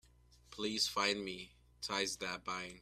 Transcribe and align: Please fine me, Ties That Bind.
Please 0.49 0.87
fine 0.87 1.23
me, 1.23 1.51
Ties 1.81 2.17
That 2.17 2.43
Bind. 2.43 2.79